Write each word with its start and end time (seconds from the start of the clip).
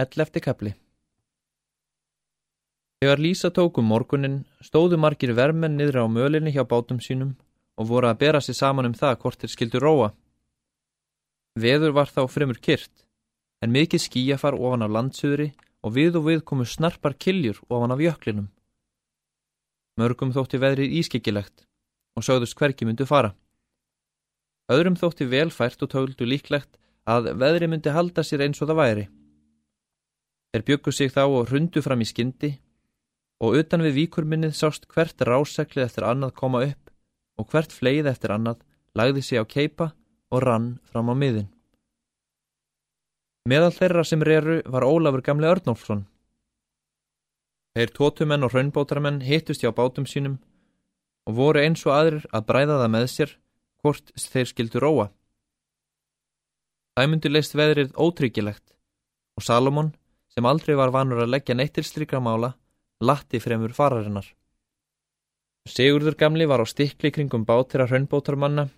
Ellefti 0.00 0.40
kapli 0.40 0.70
Þegar 3.00 3.20
Lísa 3.24 3.48
tókum 3.52 3.86
morgunin 3.88 4.38
stóðu 4.64 4.96
margir 5.00 5.32
vermenn 5.36 5.76
niður 5.76 6.04
á 6.04 6.06
mölinni 6.08 6.52
hjá 6.54 6.62
bátum 6.68 7.00
sínum 7.04 7.34
og 7.80 7.88
voru 7.90 8.08
að 8.08 8.20
bera 8.22 8.40
sér 8.44 8.56
saman 8.58 8.88
um 8.88 8.96
það 8.96 9.18
hvort 9.22 9.40
þeir 9.40 9.52
skildu 9.54 9.80
róa. 9.80 10.08
Veður 11.64 11.94
var 11.96 12.12
þá 12.12 12.22
fremur 12.28 12.60
kyrt, 12.60 13.06
en 13.64 13.72
mikið 13.76 14.04
skíjafar 14.04 14.56
ofan 14.56 14.84
af 14.86 14.92
landsuðri 14.96 15.50
og 15.84 15.96
við 15.96 16.18
og 16.20 16.26
við 16.28 16.42
komu 16.48 16.68
snarpar 16.68 17.16
kiljur 17.16 17.60
ofan 17.68 17.96
af 17.96 18.04
jöklinum. 18.04 18.48
Mörgum 20.00 20.32
þótti 20.36 20.60
veðrið 20.64 20.98
ískikilegt 21.00 21.64
og 22.16 22.24
sögðust 22.24 22.56
hverki 22.56 22.88
myndu 22.88 23.08
fara. 23.08 23.34
Öðrum 24.72 24.96
þótti 25.00 25.28
velfært 25.28 25.80
og 25.84 25.92
töldu 25.92 26.28
líklegt 26.28 26.76
að 27.08 27.32
veðri 27.40 27.68
myndi 27.68 27.96
halda 27.96 28.24
sér 28.24 28.44
eins 28.44 28.60
og 28.60 28.70
það 28.70 28.80
væri. 28.84 29.08
Þeir 30.50 30.66
byggu 30.66 30.92
sig 30.92 31.12
þá 31.14 31.22
og 31.28 31.50
hrundu 31.50 31.82
fram 31.84 32.02
í 32.02 32.08
skyndi 32.08 32.50
og 33.40 33.56
utan 33.60 33.84
við 33.86 33.96
víkurminnið 34.00 34.56
sást 34.58 34.88
hvert 34.90 35.22
ráseglið 35.22 35.86
eftir 35.86 36.06
annað 36.08 36.34
koma 36.40 36.64
upp 36.66 36.90
og 37.40 37.48
hvert 37.52 37.72
fleið 37.72 38.10
eftir 38.10 38.34
annað 38.34 38.64
lagði 38.98 39.22
sig 39.24 39.38
á 39.38 39.44
keipa 39.46 39.92
og 40.30 40.42
rann 40.44 40.70
fram 40.90 41.10
á 41.10 41.14
miðin. 41.14 41.48
Meðal 43.48 43.72
þeirra 43.72 44.04
sem 44.04 44.22
reru 44.26 44.58
var 44.66 44.84
Ólafur 44.84 45.22
gamle 45.24 45.48
Örnólfsson. 45.48 46.04
Þeir 47.78 47.94
tótumenn 47.94 48.44
og 48.44 48.52
raunbótaramenn 48.52 49.22
hittust 49.24 49.62
hjá 49.62 49.70
bátum 49.72 50.04
sínum 50.04 50.36
og 51.30 51.38
voru 51.38 51.62
eins 51.62 51.86
og 51.86 51.94
aðrir 51.94 52.26
að 52.34 52.46
bræða 52.50 52.80
það 52.82 52.92
með 52.96 53.06
sér 53.14 53.32
hvort 53.80 54.12
þeir 54.18 54.50
skildu 54.50 54.82
róa. 54.82 55.06
Myndi 57.00 57.30
leist 57.30 57.54
veðrið 57.56 57.94
ótryggilegt 57.96 58.74
og 59.38 59.46
Salomon 59.46 59.94
sem 60.34 60.46
aldrei 60.46 60.76
var 60.78 60.92
vanur 60.94 61.24
að 61.24 61.32
leggja 61.34 61.56
neitt 61.56 61.74
til 61.76 61.86
strykra 61.86 62.20
mála, 62.22 62.54
latti 63.00 63.40
fremur 63.42 63.74
fararinnar. 63.74 64.26
Sigurður 65.68 66.16
gamli 66.16 66.46
var 66.48 66.62
á 66.62 66.66
stikli 66.66 67.10
kringum 67.12 67.44
bátira 67.44 67.86
hraunbótarmanna 67.90 68.68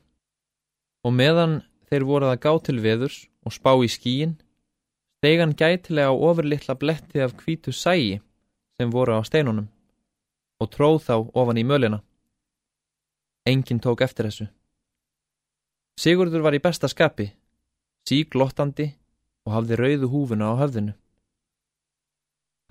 og 1.07 1.15
meðan 1.15 1.61
þeir 1.91 2.07
voruð 2.09 2.33
að 2.33 2.43
gá 2.43 2.53
til 2.67 2.79
veðurs 2.83 3.19
og 3.47 3.55
spá 3.55 3.73
í 3.85 3.91
skíin, 3.91 4.35
stegan 5.21 5.55
gætilega 5.55 6.11
á 6.11 6.15
ofurlittla 6.15 6.75
bletti 6.79 7.23
af 7.23 7.37
kvítu 7.39 7.73
sægi 7.73 8.21
sem 8.79 8.91
voru 8.91 9.19
á 9.19 9.23
steinunum 9.23 9.69
og 10.63 10.71
tróð 10.71 10.99
þá 11.07 11.15
ofan 11.35 11.59
í 11.59 11.67
mölina. 11.67 12.01
Engin 13.47 13.81
tók 13.83 14.03
eftir 14.07 14.29
þessu. 14.29 14.47
Sigurður 15.99 16.45
var 16.47 16.55
í 16.55 16.63
besta 16.63 16.89
skapi, 16.89 17.29
síglottandi 18.09 18.93
og 19.47 19.55
hafði 19.57 19.79
rauðu 19.79 20.11
húfuna 20.13 20.53
á 20.55 20.61
höfðinu. 20.63 20.95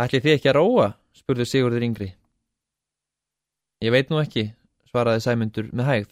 Ætli 0.02 0.22
þið 0.24 0.34
ekki 0.38 0.50
að 0.50 0.58
róa? 0.58 0.88
spurði 1.14 1.46
Sigurður 1.46 1.86
yngri. 1.86 2.08
Ég 3.86 3.94
veit 3.94 4.10
nú 4.10 4.18
ekki, 4.22 4.48
svaraði 4.90 5.22
Sæmundur 5.26 5.70
með 5.76 5.90
hægð. 5.90 6.12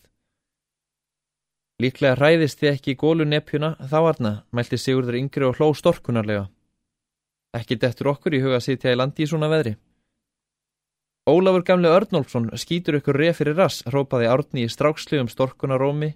Líklega 1.80 2.18
hræðist 2.20 2.60
þið 2.60 2.72
ekki 2.74 2.98
gólu 3.00 3.26
nepjuna 3.26 3.72
þá 3.80 4.00
varna, 4.06 4.32
mælti 4.54 4.78
Sigurður 4.78 5.18
yngri 5.22 5.48
og 5.48 5.58
hló 5.58 5.72
storkunarlega. 5.74 6.48
Ekki 7.56 7.80
dettur 7.82 8.12
okkur 8.14 8.36
í 8.36 8.42
huga 8.44 8.60
að 8.60 8.66
sitja 8.68 8.94
í 8.94 8.98
landi 9.00 9.26
í 9.26 9.30
svona 9.32 9.50
veðri. 9.50 9.78
Ólafur 11.30 11.64
gamle 11.66 11.90
Örnólfsson 11.94 12.50
skýtur 12.62 13.00
ykkur 13.00 13.18
reið 13.18 13.38
fyrir 13.40 13.58
rass, 13.58 13.84
rópaði 13.90 14.30
Árni 14.30 14.66
í 14.66 14.70
strákslegum 14.70 15.30
storkunarómi, 15.32 16.12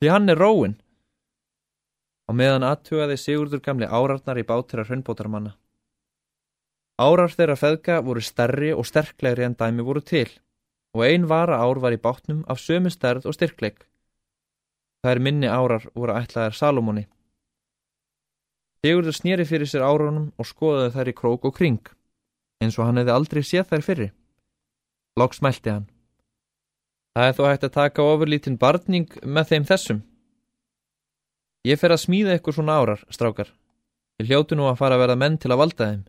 því 0.00 0.10
hann 0.12 0.32
er 0.32 0.40
róin. 0.40 0.76
Á 2.28 2.30
meðan 2.36 2.66
aðtugaði 2.66 3.16
Sigurður 3.20 3.62
gamle 3.64 3.88
árarnar 3.88 4.40
í 4.40 4.44
bátira 4.48 4.84
hraunbótarmanna. 4.84 5.54
Árar 6.96 7.32
þeirra 7.32 7.56
feðga 7.60 8.00
voru 8.00 8.22
stærri 8.24 8.72
og 8.72 8.86
sterklegri 8.88 9.44
en 9.44 9.56
dæmi 9.58 9.84
voru 9.84 10.00
til 10.00 10.30
og 10.96 11.04
ein 11.04 11.26
vara 11.28 11.58
ár 11.60 11.76
var 11.80 11.92
í 11.92 12.00
bátnum 12.00 12.44
af 12.48 12.56
sömu 12.56 12.88
stærð 12.88 13.26
og 13.28 13.34
styrkleik. 13.36 13.84
Það 15.04 15.12
er 15.12 15.20
minni 15.20 15.48
árar 15.48 15.84
voru 15.94 16.14
ætlaðar 16.16 16.56
Salomoni. 16.56 17.04
Sigurður 18.80 19.16
snýri 19.18 19.44
fyrir 19.44 19.68
sér 19.68 19.84
árunum 19.84 20.30
og 20.40 20.48
skoðaði 20.48 20.94
þær 20.94 21.10
í 21.12 21.14
krók 21.20 21.44
og 21.44 21.54
kring, 21.58 21.82
eins 22.64 22.78
og 22.78 22.88
hann 22.88 23.02
hefði 23.02 23.12
aldrei 23.12 23.42
séð 23.44 23.68
þær 23.74 23.84
fyrir. 23.84 24.10
Lóks 25.20 25.42
mælti 25.44 25.74
hann. 25.74 25.86
Það 27.16 27.28
er 27.28 27.36
þó 27.36 27.44
hægt 27.50 27.68
að 27.68 27.76
taka 27.76 28.08
ofurlítinn 28.14 28.58
barning 28.60 29.20
með 29.24 29.52
þeim 29.52 29.68
þessum. 29.68 30.02
Ég 31.66 31.80
fer 31.80 31.92
að 31.92 32.04
smíða 32.06 32.36
ykkur 32.38 32.56
svona 32.56 32.80
árar, 32.80 33.04
strákar. 33.12 33.52
Ég 34.20 34.30
hljótu 34.30 34.56
nú 34.56 34.68
að 34.70 34.78
fara 34.80 34.96
að 34.96 35.04
verða 35.04 35.20
menn 35.20 35.36
til 35.40 35.52
að 35.52 35.60
valda 35.60 35.88
þeim. 35.90 36.04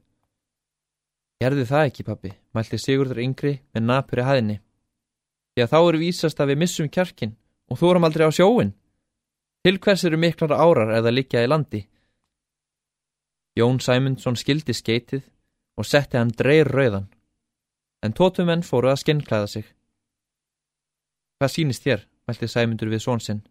Gerði 1.38 1.68
það 1.70 1.90
ekki, 1.90 2.04
pappi, 2.08 2.32
mælti 2.58 2.80
Sigurður 2.82 3.22
yngri 3.22 3.54
með 3.76 3.84
napur 3.86 4.24
í 4.24 4.26
hæðinni. 4.26 4.58
Því 5.54 5.64
að 5.64 5.72
þá 5.74 5.78
eru 5.80 6.00
vísast 6.02 6.40
að 6.42 6.52
við 6.52 6.60
missum 6.64 6.90
kjarkin 6.90 7.36
og 7.70 7.80
þú 7.80 7.92
erum 7.92 8.08
aldrei 8.08 8.26
á 8.26 8.32
sjóin. 8.34 8.74
Til 9.66 9.78
hvers 9.84 10.06
eru 10.08 10.18
miklara 10.22 10.58
árar 10.58 10.94
eða 10.98 11.14
likja 11.14 11.44
í 11.46 11.50
landi? 11.50 11.84
Jón 13.58 13.82
Sæmundsson 13.82 14.38
skildi 14.38 14.74
skeitið 14.74 15.24
og 15.78 15.86
setti 15.86 16.18
hann 16.18 16.34
dreir 16.34 16.70
rauðan. 16.70 17.10
En 18.06 18.14
tótumenn 18.14 18.66
fóru 18.66 18.90
að 18.92 19.02
skinnklæða 19.02 19.48
sig. 19.50 19.66
Hvað 21.38 21.54
sínist 21.54 21.86
þér, 21.86 22.06
mælti 22.30 22.50
Sæmundur 22.50 22.90
við 22.94 23.04
svonsinn. 23.06 23.44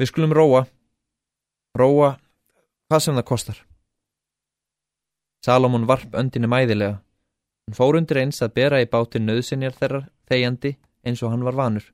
Við 0.00 0.10
skulum 0.12 0.32
róa. 0.36 0.66
Róa, 1.76 2.14
hvað 2.88 3.04
sem 3.04 3.16
það 3.20 3.28
kostar. 3.32 3.58
Salomon 5.48 5.86
varp 5.88 6.12
öndinu 6.12 6.44
mæðilega. 6.52 6.98
Hann 7.64 7.76
fór 7.76 7.96
undir 7.96 8.18
eins 8.20 8.42
að 8.44 8.50
bera 8.58 8.82
í 8.84 8.88
bátin 8.92 9.24
nöðsynjar 9.24 9.76
þeirra 9.78 10.00
þegjandi 10.28 10.74
eins 11.08 11.22
og 11.24 11.30
hann 11.32 11.46
var 11.46 11.56
vanur. 11.56 11.86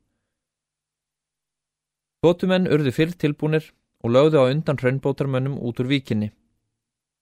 Tótumenn 2.25 2.67
urðu 2.67 2.91
fyrr 2.97 3.13
tilbúnir 3.15 3.69
og 4.03 4.11
lögðu 4.11 4.41
á 4.43 4.51
undan 4.51 4.81
hraunbótarmönnum 4.81 5.61
út 5.63 5.83
úr 5.85 5.87
víkinni. 5.93 6.33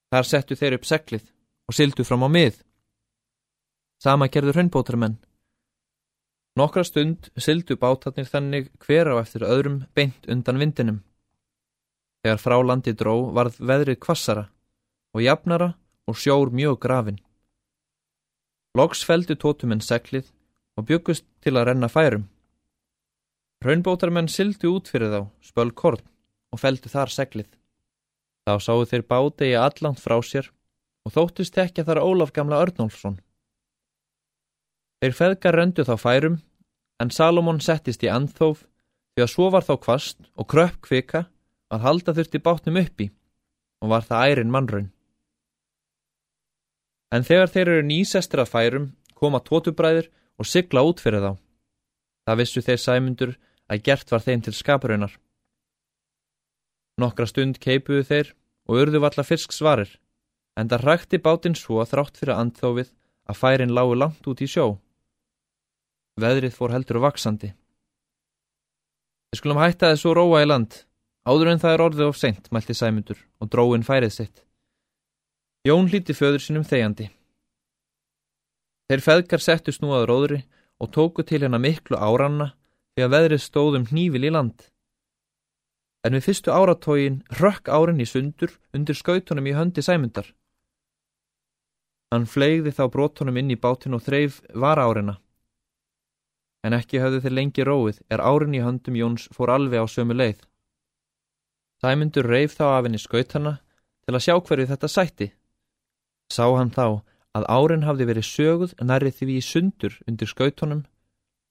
Þar 0.08 0.28
settu 0.30 0.56
þeir 0.56 0.78
upp 0.78 0.88
seglið 0.88 1.26
og 1.68 1.76
sildu 1.76 2.08
fram 2.08 2.24
á 2.24 2.28
mið. 2.32 2.56
Sama 4.00 4.30
gerður 4.32 4.56
hraunbótarmenn. 4.56 5.18
Nokkra 6.56 6.86
stund 6.88 7.28
sildu 7.36 7.76
bátarnir 7.76 8.32
þannig 8.32 8.72
hver 8.80 9.12
á 9.12 9.20
eftir 9.20 9.44
öðrum 9.44 9.82
beint 9.92 10.24
undan 10.32 10.64
vindinum. 10.64 11.04
Þegar 12.24 12.40
frá 12.40 12.56
landi 12.64 12.96
dró 12.96 13.18
varð 13.36 13.60
veðrið 13.60 14.00
kvassara 14.00 14.48
og 15.12 15.28
jafnara 15.28 15.74
og 16.08 16.18
sjór 16.18 16.50
mjög 16.50 16.78
grafin. 16.82 17.18
Loks 18.78 19.04
feldu 19.04 19.36
tótumenn 19.36 19.84
seglið 19.84 20.30
og 20.80 20.86
byggust 20.88 21.26
til 21.44 21.56
að 21.56 21.68
renna 21.70 21.88
færum. 21.92 22.28
Raunbótarmenn 23.62 24.30
sildu 24.32 24.72
út 24.74 24.88
fyrir 24.90 25.12
þá, 25.12 25.20
spöl 25.44 25.70
korn 25.70 26.02
og 26.52 26.60
feldu 26.60 26.88
þar 26.90 27.12
seglið. 27.12 27.50
Þá 28.48 28.54
sáu 28.58 28.86
þeir 28.90 29.04
bádegi 29.06 29.58
allant 29.58 30.00
frá 30.02 30.16
sér 30.26 30.48
og 31.06 31.14
þóttist 31.14 31.58
að 31.58 31.84
þar 31.86 32.02
Ólaf 32.02 32.32
gamla 32.32 32.62
Örnólfsson. 32.64 33.20
Þeir 35.02 35.14
feðgar 35.18 35.58
rendu 35.58 35.84
þá 35.86 35.94
færum 35.98 36.40
en 37.02 37.10
Salomón 37.10 37.60
settist 37.62 38.02
í 38.02 38.10
andþóf 38.10 38.64
því 39.14 39.24
að 39.24 39.32
svo 39.34 39.48
var 39.50 39.66
þá 39.66 39.74
kvast 39.82 40.18
og 40.38 40.48
kröpp 40.50 40.80
kvika 40.86 41.26
að 41.72 41.84
halda 41.86 42.14
þurfti 42.16 42.40
bátnum 42.42 42.78
uppi 42.82 43.08
og 43.82 43.90
var 43.94 44.06
það 44.06 44.26
ærin 44.30 44.52
mannraun. 44.54 44.90
En 47.12 47.26
þegar 47.28 47.50
þeir 47.52 47.68
eru 47.68 47.86
nýsestir 47.86 48.40
að 48.40 48.52
færum, 48.54 48.86
koma 49.12 49.42
tótubræður 49.44 50.08
og 50.40 50.48
sigla 50.48 50.82
út 50.88 51.02
fyrir 51.04 51.20
þá. 51.20 51.32
Það 52.24 52.38
vissu 52.40 52.62
þeir 52.64 52.80
sæmundur 52.80 53.34
að 53.68 53.82
gert 53.88 54.12
var 54.12 54.24
þeim 54.24 54.44
til 54.46 54.54
skaparaunar. 54.56 55.12
Nokkra 57.00 57.26
stund 57.28 57.58
keipuðu 57.60 58.04
þeir 58.08 58.32
og 58.68 58.80
urðu 58.84 59.02
valla 59.02 59.24
fyrsk 59.26 59.52
svarir, 59.54 59.90
en 60.56 60.68
það 60.70 60.86
rækti 60.86 61.20
bátinn 61.22 61.58
svo 61.58 61.84
þrátt 61.88 62.20
fyrir 62.20 62.38
andþófið 62.38 62.92
að 63.28 63.38
færin 63.38 63.74
lágu 63.76 63.96
langt 63.96 64.28
út 64.28 64.42
í 64.44 64.48
sjó. 64.48 64.78
Veðrið 66.20 66.56
fór 66.56 66.74
heldur 66.74 67.00
vaksandi. 67.02 67.52
Við 69.32 69.40
skulum 69.40 69.62
hætta 69.62 69.92
þessu 69.92 70.12
róa 70.16 70.42
í 70.44 70.48
land, 70.48 70.82
áður 71.24 71.54
en 71.54 71.62
það 71.62 71.74
er 71.74 71.84
orðið 71.86 72.08
of 72.10 72.18
seint, 72.20 72.50
mælti 72.52 72.76
sæmundur 72.76 73.20
og 73.40 73.52
dróin 73.52 73.86
færið 73.86 74.16
sitt. 74.18 74.44
Jón 75.62 75.86
hlíti 75.86 76.10
föður 76.18 76.42
sinum 76.42 76.64
þegjandi. 76.66 77.04
Þeir 78.90 79.02
feðgar 79.04 79.42
settust 79.44 79.82
nú 79.82 79.92
að 79.94 80.08
róðri 80.10 80.38
og 80.82 80.90
tóku 80.90 81.22
til 81.22 81.38
hennar 81.44 81.62
miklu 81.62 81.94
áranna 81.94 82.48
því 82.92 83.04
að 83.04 83.12
veðrið 83.14 83.42
stóðum 83.44 83.84
hnífil 83.92 84.26
í 84.26 84.32
land. 84.34 84.64
En 86.02 86.16
við 86.18 86.24
fyrstu 86.26 86.50
áratógin 86.50 87.20
rökk 87.38 87.70
árin 87.70 88.02
í 88.02 88.06
sundur 88.10 88.56
undir 88.74 88.98
skautunum 88.98 89.46
í 89.46 89.52
höndi 89.54 89.84
sæmundar. 89.86 90.26
Hann 92.10 92.26
flegði 92.26 92.72
þá 92.74 92.82
brotunum 92.90 93.38
inn 93.38 93.52
í 93.54 93.56
bátinn 93.56 93.94
og 93.94 94.02
þreif 94.02 94.40
var 94.64 94.82
árina. 94.82 95.14
En 96.66 96.74
ekki 96.74 96.98
höfðu 96.98 97.20
þeir 97.22 97.36
lengi 97.38 97.66
róið 97.68 98.00
er 98.10 98.22
árin 98.22 98.58
í 98.58 98.64
höndum 98.66 98.98
Jóns 98.98 99.28
fór 99.30 99.54
alveg 99.54 99.78
á 99.78 99.86
sömu 99.86 100.18
leið. 100.18 100.42
Sæmundur 101.78 102.26
reif 102.26 102.58
þá 102.58 102.66
af 102.72 102.88
henni 102.88 102.98
skautana 102.98 103.54
til 104.02 104.16
að 104.18 104.24
sjá 104.26 104.34
hverju 104.42 104.68
þetta 104.74 104.90
sætti. 104.90 105.30
Sá 106.32 106.46
hann 106.56 106.72
þá 106.72 107.02
að 107.36 107.48
árin 107.56 107.84
hafði 107.86 108.08
verið 108.08 108.28
söguð 108.28 108.72
nærið 108.80 109.18
því 109.18 109.36
í 109.36 109.44
sundur 109.44 109.98
undir 110.08 110.30
skautunum 110.30 110.82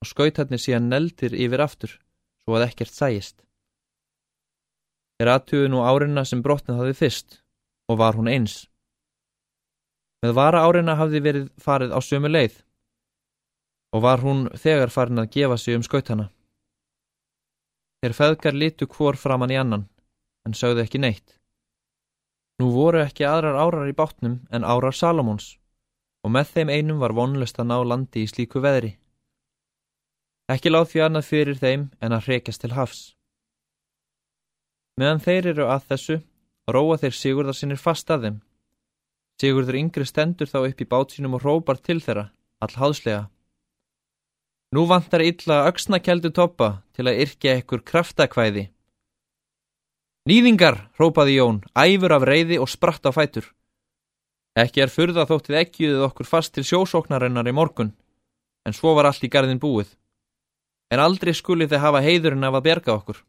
og 0.02 0.10
skautarnir 0.10 0.62
síðan 0.62 0.90
neldir 0.90 1.36
yfir 1.38 1.64
aftur 1.66 1.96
svo 1.96 2.58
að 2.58 2.68
ekkert 2.70 2.94
sæjist. 2.96 3.38
Þeir 5.22 5.34
aðtuðu 5.36 5.70
nú 5.70 5.82
árina 5.86 6.26
sem 6.26 6.42
brotnið 6.42 6.80
hafði 6.82 6.98
fyrst 6.98 7.40
og 7.90 8.00
var 8.02 8.18
hún 8.18 8.30
eins. 8.32 8.64
Með 10.22 10.36
vara 10.38 10.64
árina 10.66 10.98
hafði 10.98 11.22
verið 11.26 11.50
farið 11.62 11.94
á 11.94 12.00
sömu 12.02 12.30
leið 12.32 12.62
og 13.94 14.06
var 14.06 14.24
hún 14.26 14.48
þegar 14.58 14.94
farin 14.94 15.22
að 15.22 15.32
gefa 15.36 15.58
sig 15.58 15.78
um 15.78 15.86
skautana. 15.86 16.30
Þeir 18.02 18.18
feðgar 18.18 18.58
litu 18.58 18.88
hvor 18.90 19.18
framann 19.18 19.54
í 19.54 19.60
annan 19.62 19.86
en 20.48 20.58
sögðu 20.58 20.86
ekki 20.86 21.02
neitt. 21.02 21.41
Nú 22.62 22.70
voru 22.76 23.02
ekki 23.02 23.26
aðrar 23.26 23.58
árar 23.58 23.90
í 23.90 23.96
bátnum 23.98 24.36
en 24.54 24.68
árar 24.68 24.94
Salomons 24.94 25.56
og 26.22 26.34
með 26.36 26.52
þeim 26.54 26.70
einum 26.70 27.00
var 27.02 27.16
vonlust 27.18 27.58
að 27.58 27.72
ná 27.72 27.78
landi 27.82 28.22
í 28.22 28.30
slíku 28.30 28.62
veðri. 28.62 28.92
Ekki 30.54 30.70
láð 30.70 30.92
því 30.92 31.02
annað 31.06 31.30
fyrir 31.32 31.58
þeim 31.58 31.88
en 32.04 32.14
að 32.14 32.28
hrekjast 32.28 32.62
til 32.62 32.76
hafs. 32.76 33.02
Meðan 35.00 35.24
þeir 35.26 35.48
eru 35.54 35.68
að 35.74 35.88
þessu, 35.90 36.18
róa 36.70 36.98
þeir 37.02 37.18
Sigurðar 37.18 37.58
sinir 37.58 37.82
fast 37.82 38.12
að 38.14 38.28
þeim. 38.28 38.38
Sigurður 39.42 39.80
yngri 39.80 40.06
stendur 40.06 40.52
þá 40.52 40.60
upp 40.68 40.82
í 40.84 40.90
bát 40.92 41.16
sínum 41.16 41.40
og 41.40 41.46
rópar 41.48 41.80
til 41.82 41.98
þeirra, 42.04 42.28
all 42.62 42.76
háðslega. 42.78 43.24
Nú 44.76 44.86
vantar 44.92 45.24
illa 45.26 45.64
auksnakjeldu 45.72 46.30
toppa 46.36 46.84
til 46.94 47.08
að 47.10 47.24
yrkja 47.26 47.58
ekkur 47.60 47.82
kraftakvæði. 47.88 48.68
Nýðingar, 50.30 50.76
rópaði 51.02 51.40
Jón, 51.40 51.56
æfur 51.74 52.14
af 52.14 52.24
reyði 52.30 52.60
og 52.62 52.70
spratt 52.70 53.08
á 53.10 53.12
fætur. 53.16 53.48
Ekki 54.54 54.84
er 54.84 54.92
fyrða 54.94 55.26
þóttið 55.26 55.58
ekkiðið 55.64 56.04
okkur 56.06 56.30
fast 56.30 56.54
til 56.54 56.64
sjósóknarinnar 56.68 57.50
í 57.50 57.54
morgun, 57.58 57.90
en 58.62 58.78
svo 58.78 58.94
var 58.94 59.10
allt 59.10 59.26
í 59.26 59.32
garðin 59.34 59.62
búið. 59.64 59.96
En 60.94 61.02
aldrei 61.02 61.34
skuli 61.34 61.66
þið 61.66 61.82
hafa 61.82 62.04
heiðurinn 62.06 62.46
af 62.46 62.60
að 62.60 62.66
berga 62.70 62.94
okkur. 63.00 63.24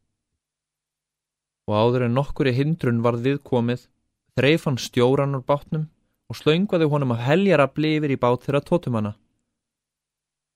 Og 1.70 1.80
áður 1.80 2.06
en 2.10 2.16
nokkur 2.18 2.52
í 2.52 2.56
hindrun 2.60 3.00
varð 3.00 3.24
viðkomið, 3.24 3.88
þreif 4.36 4.68
hann 4.68 4.76
stjóran 4.76 5.38
úr 5.40 5.48
bátnum 5.48 5.88
og 6.28 6.42
slöngvaði 6.42 6.92
honum 6.92 7.16
af 7.16 7.24
heljar 7.24 7.64
að 7.64 7.76
blifir 7.78 8.12
í 8.12 8.20
bát 8.20 8.44
þeirra 8.44 8.60
tótumanna. 8.68 9.16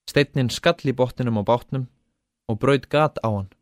Steitnin 0.04 0.52
skall 0.52 0.84
í 0.84 0.92
botninum 0.92 1.40
á 1.40 1.48
bátnum 1.48 1.88
og 2.52 2.60
braud 2.60 2.90
gat 2.92 3.16
á 3.24 3.28
hann. 3.32 3.55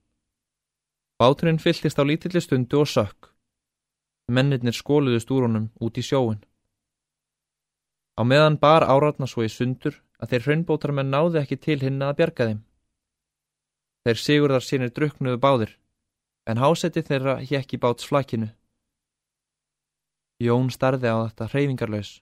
Báturinn 1.24 1.56
fylltist 1.56 1.96
á 1.96 2.04
lítilli 2.04 2.40
stundu 2.44 2.82
og 2.82 2.88
sökk. 2.90 3.30
Mennirnir 4.28 4.76
skóluðust 4.76 5.30
úr 5.32 5.46
honum 5.46 5.70
út 5.80 5.96
í 5.96 6.02
sjóin. 6.04 6.42
Á 8.20 8.22
meðan 8.28 8.58
bar 8.60 8.84
áratna 8.84 9.24
svo 9.30 9.46
í 9.46 9.48
sundur 9.48 9.96
að 10.20 10.34
þeir 10.34 10.44
hraunbótarmenn 10.46 11.10
náði 11.14 11.40
ekki 11.40 11.56
til 11.64 11.78
hinn 11.80 12.04
að 12.04 12.18
bjarga 12.18 12.48
þeim. 12.50 12.60
Þeir 14.04 14.22
sigurðar 14.26 14.66
sínir 14.68 14.92
druknuðu 14.92 15.40
báðir, 15.40 15.72
en 16.44 16.60
hásetti 16.60 17.06
þeirra 17.08 17.38
hjekk 17.40 17.72
í 17.72 17.80
báts 17.80 18.10
flakinu. 18.10 18.50
Jón 20.44 20.68
starði 20.76 21.08
á 21.08 21.24
þetta 21.24 21.52
hreyfingarlaus, 21.54 22.18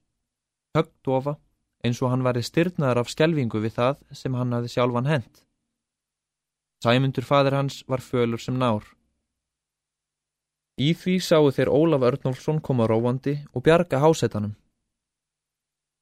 högg 0.79 0.95
dofa, 1.03 1.41
eins 1.83 1.99
og 2.07 2.15
hann 2.15 2.23
væri 2.23 2.47
styrnaðar 2.47 3.03
af 3.03 3.11
skjelvingu 3.11 3.67
við 3.67 3.81
það 3.81 4.05
sem 4.15 4.39
hann 4.39 4.55
hafi 4.55 4.71
sjálfan 4.77 5.11
hent. 5.11 5.43
Sæmundur 6.83 7.23
fadir 7.23 7.55
hans 7.55 7.85
var 7.87 8.03
fölur 8.03 8.41
sem 8.43 8.57
nár. 8.59 8.83
Í 10.81 10.95
því 10.99 11.15
sáu 11.23 11.51
þeir 11.55 11.71
Ólaf 11.71 12.03
Örnólfsson 12.09 12.59
koma 12.67 12.89
róandi 12.91 13.37
og 13.55 13.63
bjarga 13.63 14.01
hásettanum. 14.03 14.57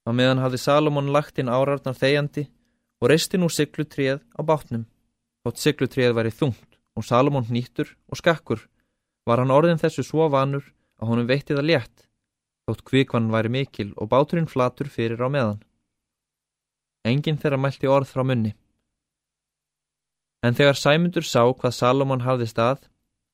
Á 0.08 0.10
meðan 0.16 0.40
hafði 0.40 0.60
Salomón 0.62 1.12
lagt 1.12 1.40
inn 1.42 1.52
árarnar 1.52 1.98
þegjandi 1.98 2.46
og 3.00 3.10
reisti 3.12 3.36
nú 3.36 3.50
syklutrið 3.52 4.22
á 4.38 4.40
bátnum. 4.40 4.86
Þótt 5.44 5.60
syklutrið 5.64 6.14
væri 6.16 6.32
þungt 6.38 6.78
og 6.96 7.04
Salomón 7.04 7.50
nýttur 7.52 7.92
og 8.08 8.20
skakkur 8.22 8.64
var 9.28 9.42
hann 9.42 9.52
orðin 9.52 9.82
þessu 9.82 10.06
svo 10.06 10.30
vanur 10.32 10.64
að 11.00 11.12
honum 11.12 11.28
veitti 11.28 11.56
það 11.58 11.68
létt. 11.68 12.06
Þótt 12.64 12.86
kvikvann 12.88 13.28
væri 13.34 13.52
mikil 13.52 13.90
og 14.00 14.08
báturinn 14.08 14.48
flatur 14.48 14.88
fyrir 14.88 15.20
á 15.20 15.28
meðan. 15.28 15.60
Engin 17.04 17.36
þeirra 17.40 17.60
mælti 17.60 17.88
orð 17.88 18.08
frá 18.14 18.24
munni. 18.24 18.54
En 20.46 20.56
þegar 20.56 20.78
Sæmundur 20.78 21.26
sá 21.26 21.42
hvað 21.44 21.76
Salomón 21.76 22.24
hafði 22.24 22.48
stað, 22.48 22.86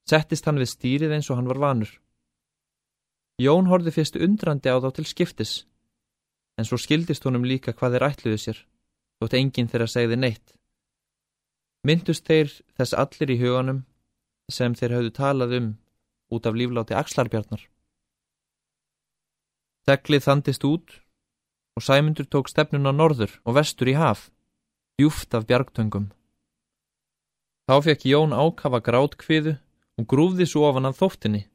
settist 0.09 0.47
hann 0.47 0.59
við 0.59 0.73
stýrið 0.73 1.15
eins 1.17 1.31
og 1.31 1.39
hann 1.39 1.51
var 1.51 1.63
vanur. 1.63 1.93
Jón 3.39 3.69
horfi 3.71 3.93
fyrst 3.93 4.17
undrandi 4.17 4.73
á 4.73 4.81
þá 4.81 4.91
til 4.97 5.07
skiptis 5.07 5.55
en 6.57 6.65
svo 6.65 6.79
skildist 6.81 7.27
honum 7.29 7.45
líka 7.45 7.75
hvað 7.77 7.97
þeir 7.97 8.07
ætluðu 8.09 8.39
sér, 8.41 8.61
þótt 9.21 9.37
enginn 9.37 9.69
þeirra 9.69 9.89
segði 9.93 10.17
neitt. 10.21 10.55
Myndust 11.87 12.27
þeir 12.27 12.53
þess 12.79 12.97
allir 12.97 13.33
í 13.35 13.41
huganum 13.43 13.83
sem 14.51 14.75
þeir 14.75 14.97
hafðu 14.97 15.13
talað 15.19 15.57
um 15.61 15.69
út 16.33 16.49
af 16.49 16.57
lífláti 16.57 16.97
axlarbjarnar. 16.97 17.63
Þeglið 19.87 20.25
þandist 20.25 20.65
út 20.67 20.97
og 21.77 21.85
Sæmundur 21.85 22.27
tók 22.27 22.49
stefnun 22.51 22.89
á 22.89 22.93
norður 22.97 23.37
og 23.45 23.61
vestur 23.61 23.93
í 23.93 23.99
haf, 24.01 24.31
djúft 24.97 25.37
af 25.37 25.45
bjargtöngum. 25.47 26.09
Þá 27.67 27.81
fekk 27.83 28.05
Jón 28.07 28.31
ákafa 28.31 28.79
grátkviðu 28.79 29.57
og 29.99 30.07
grúfði 30.07 30.47
svo 30.47 30.69
ofan 30.69 30.87
af 30.87 31.01
þóttinni. 31.01 31.47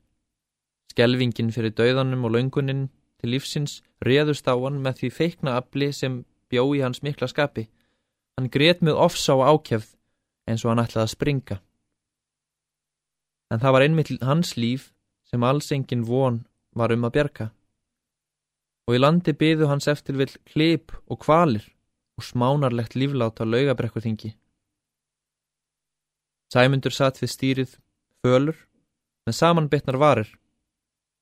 Skelvingin 0.92 1.54
fyrir 1.56 1.72
dauðanum 1.72 2.26
og 2.28 2.34
launguninn 2.36 2.90
til 3.22 3.32
lífsins 3.32 3.78
reðust 4.04 4.50
á 4.52 4.56
hann 4.60 4.82
með 4.84 4.98
því 5.00 5.10
feikna 5.16 5.54
afli 5.62 5.88
sem 5.96 6.26
bjó 6.52 6.66
í 6.76 6.82
hans 6.84 7.00
mikla 7.06 7.30
skapi. 7.32 7.70
Hann 8.36 8.52
gret 8.52 8.84
með 8.84 9.00
ofsá 9.06 9.38
ákjæfð 9.40 9.94
eins 10.52 10.66
og 10.66 10.74
hann 10.74 10.84
ætlaði 10.84 11.06
að 11.06 11.14
springa. 11.14 11.58
En 13.52 13.64
það 13.64 13.76
var 13.78 13.86
einmitt 13.88 14.12
hans 14.20 14.58
líf 14.60 14.92
sem 15.32 15.48
alls 15.48 15.72
engin 15.72 16.04
von 16.08 16.44
var 16.76 16.92
um 16.92 17.08
að 17.08 17.16
bjerga. 17.16 17.48
Og 18.88 18.98
í 18.98 19.00
landi 19.00 19.32
byðu 19.32 19.72
hans 19.72 19.88
eftir 19.88 20.20
vil 20.20 20.32
klip 20.44 20.92
og 21.08 21.24
kvalir 21.24 21.64
og 22.20 22.28
smánarlegt 22.28 23.00
líflát 23.00 23.40
á 23.40 23.48
laugabrekkuþingi. 23.48 24.36
Sæmundur 26.52 26.92
satt 26.92 27.22
við 27.22 27.32
stýrið, 27.32 27.76
fölur, 28.20 28.58
með 29.24 29.38
samanbytnar 29.38 29.98
varir, 30.02 30.32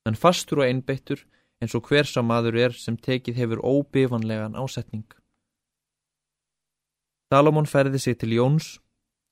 en 0.10 0.18
fastur 0.18 0.64
og 0.64 0.70
einbeittur 0.70 1.22
eins 1.62 1.76
og 1.78 1.86
hver 1.86 2.08
sá 2.08 2.22
maður 2.26 2.58
er 2.66 2.74
sem 2.74 2.98
tekið 2.98 3.38
hefur 3.38 3.62
óbifanlegan 3.62 4.58
ásetning. 4.58 5.06
Salomón 7.30 7.70
ferði 7.70 8.00
sig 8.01 8.18
til 8.18 8.34
Jóns 8.34 8.80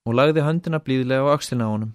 og 0.05 0.19
lagði 0.19 0.43
höndina 0.45 0.79
blíðlega 0.83 1.25
á 1.25 1.33
axlina 1.33 1.65
á 1.65 1.73
honum. 1.73 1.93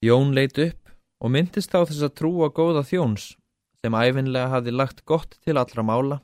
Jón 0.00 0.32
leit 0.32 0.56
upp 0.58 0.94
og 1.20 1.34
myndist 1.34 1.74
þá 1.74 1.84
þess 1.84 2.06
að 2.06 2.16
trúa 2.18 2.48
góða 2.48 2.86
þjóns 2.86 3.34
sem 3.82 3.92
æfinlega 3.92 4.48
hafi 4.54 4.72
lagt 4.72 5.04
gott 5.04 5.36
til 5.44 5.58
allra 5.58 5.84
mála 5.84 6.22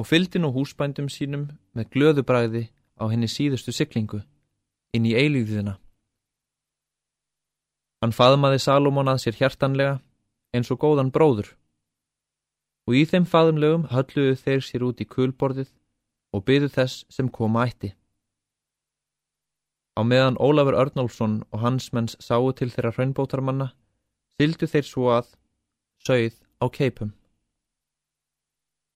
og 0.00 0.08
fyldi 0.08 0.40
nú 0.40 0.52
húsbændum 0.54 1.10
sínum 1.12 1.50
með 1.76 1.90
glöðubræði 1.92 2.64
á 2.96 3.04
henni 3.10 3.28
síðustu 3.28 3.74
syklingu 3.74 4.22
inn 4.96 5.06
í 5.08 5.14
eilíðina. 5.16 5.76
Hann 8.02 8.14
faðmaði 8.16 8.60
Salomón 8.62 9.10
að 9.12 9.22
sér 9.24 9.38
hjartanlega 9.38 9.94
eins 10.56 10.70
og 10.72 10.80
góðan 10.82 11.12
bróður. 11.12 11.52
Og 12.86 12.98
í 13.00 13.04
þeim 13.08 13.26
faðumlegum 13.26 13.88
hölluðu 13.90 14.36
þeir 14.42 14.64
sér 14.64 14.84
út 14.86 15.00
í 15.02 15.08
kulborðið 15.10 15.72
og 16.36 16.44
byðu 16.46 16.68
þess 16.76 17.06
sem 17.12 17.30
koma 17.32 17.64
ætti. 17.66 17.94
Á 19.96 20.04
meðan 20.04 20.36
Ólafur 20.36 20.76
Örnálfsson 20.76 21.40
og 21.50 21.62
hans 21.64 21.88
menns 21.96 22.18
sáu 22.20 22.52
til 22.52 22.68
þeirra 22.68 22.92
hraunbótarmanna, 22.92 23.70
sildu 24.36 24.68
þeir 24.68 24.86
svo 24.86 25.08
að 25.16 25.30
sögð 26.04 26.36
á 26.60 26.66
keipum. 26.68 27.14